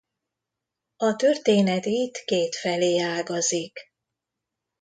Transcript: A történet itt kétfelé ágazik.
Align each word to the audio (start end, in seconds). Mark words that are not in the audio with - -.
A 0.97 1.15
történet 1.15 1.85
itt 1.85 2.23
kétfelé 2.25 2.97
ágazik. 2.99 3.93